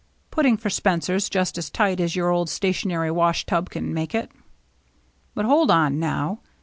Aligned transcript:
""Putting 0.31 0.57
for 0.57 0.71
Spencer's, 0.71 1.29
just 1.29 1.59
as 1.59 1.69
tight 1.69 1.99
as 1.99 2.15
your 2.15 2.31
old 2.31 2.49
stationary 2.49 3.11
wash 3.11 3.45
tub 3.45 3.69
can 3.69 3.93
make 3.93 4.15
it."" 4.15 4.31
But 5.35 5.45
hold 5.45 5.69
on, 5.69 5.99
now. 5.99 6.39